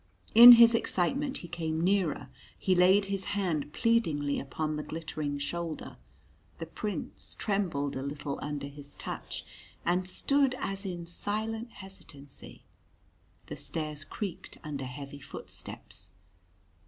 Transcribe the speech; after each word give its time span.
In 0.33 0.53
his 0.53 0.73
excitement 0.73 1.37
he 1.45 1.47
came 1.47 1.79
nearer, 1.79 2.29
he 2.57 2.73
laid 2.73 3.05
his 3.05 3.25
hand 3.37 3.71
pleadingly 3.71 4.39
upon 4.39 4.75
the 4.75 4.81
glittering 4.81 5.37
shoulder. 5.37 5.95
The 6.57 6.65
Prince 6.65 7.35
trembled 7.35 7.95
a 7.95 8.01
little 8.01 8.39
under 8.41 8.65
his 8.65 8.95
touch, 8.95 9.45
and 9.85 10.09
stood 10.09 10.55
as 10.57 10.87
in 10.87 11.05
silent 11.05 11.69
hesitancy. 11.69 12.63
The 13.45 13.55
stairs 13.55 14.03
creaked 14.03 14.57
under 14.63 14.85
heavy 14.85 15.19
footsteps. 15.19 16.09